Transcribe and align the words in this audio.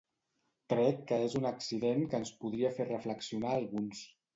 Crec 0.73 1.03
que 1.11 1.21
és 1.27 1.37
un 1.41 1.47
accident 1.51 2.03
que 2.09 2.21
ens 2.23 2.35
podria 2.43 2.77
fer 2.81 2.93
reflexionar 2.93 3.57
a 3.57 3.65
alguns. 3.65 4.07